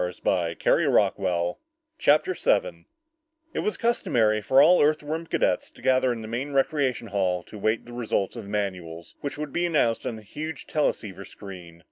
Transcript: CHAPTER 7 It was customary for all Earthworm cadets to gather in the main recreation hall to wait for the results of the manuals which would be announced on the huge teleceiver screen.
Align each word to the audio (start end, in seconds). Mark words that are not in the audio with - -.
CHAPTER 1.99 2.33
7 2.33 2.85
It 3.53 3.59
was 3.59 3.77
customary 3.77 4.41
for 4.41 4.59
all 4.59 4.81
Earthworm 4.81 5.27
cadets 5.27 5.69
to 5.69 5.81
gather 5.83 6.11
in 6.11 6.23
the 6.23 6.27
main 6.27 6.53
recreation 6.53 7.09
hall 7.09 7.43
to 7.43 7.59
wait 7.59 7.81
for 7.81 7.85
the 7.85 7.93
results 7.93 8.35
of 8.35 8.41
the 8.45 8.49
manuals 8.49 9.13
which 9.21 9.37
would 9.37 9.53
be 9.53 9.67
announced 9.67 10.07
on 10.07 10.15
the 10.15 10.23
huge 10.23 10.65
teleceiver 10.65 11.23
screen. 11.23 11.79